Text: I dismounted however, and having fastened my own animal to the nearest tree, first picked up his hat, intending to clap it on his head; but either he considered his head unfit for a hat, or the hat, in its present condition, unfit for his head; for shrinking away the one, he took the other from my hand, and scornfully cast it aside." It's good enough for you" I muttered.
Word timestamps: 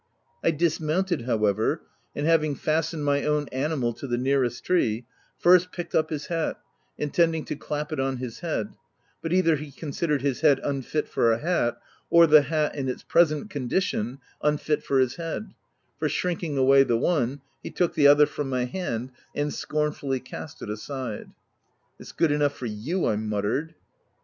I 0.43 0.49
dismounted 0.49 1.25
however, 1.25 1.83
and 2.15 2.25
having 2.25 2.55
fastened 2.55 3.05
my 3.05 3.23
own 3.23 3.47
animal 3.51 3.93
to 3.93 4.07
the 4.07 4.17
nearest 4.17 4.63
tree, 4.65 5.05
first 5.37 5.71
picked 5.71 5.93
up 5.93 6.09
his 6.09 6.25
hat, 6.25 6.59
intending 6.97 7.45
to 7.45 7.55
clap 7.55 7.91
it 7.91 7.99
on 7.99 8.17
his 8.17 8.39
head; 8.39 8.73
but 9.21 9.31
either 9.31 9.57
he 9.57 9.71
considered 9.71 10.23
his 10.23 10.41
head 10.41 10.59
unfit 10.63 11.07
for 11.07 11.31
a 11.31 11.37
hat, 11.37 11.79
or 12.09 12.25
the 12.25 12.41
hat, 12.41 12.73
in 12.73 12.89
its 12.89 13.03
present 13.03 13.51
condition, 13.51 14.17
unfit 14.41 14.83
for 14.83 14.97
his 14.97 15.17
head; 15.17 15.53
for 15.99 16.09
shrinking 16.09 16.57
away 16.57 16.81
the 16.81 16.97
one, 16.97 17.41
he 17.61 17.69
took 17.69 17.93
the 17.93 18.07
other 18.07 18.25
from 18.25 18.49
my 18.49 18.65
hand, 18.65 19.11
and 19.35 19.53
scornfully 19.53 20.19
cast 20.19 20.63
it 20.63 20.69
aside." 20.71 21.29
It's 21.99 22.11
good 22.11 22.31
enough 22.31 22.57
for 22.57 22.65
you" 22.65 23.05
I 23.05 23.17
muttered. 23.17 23.75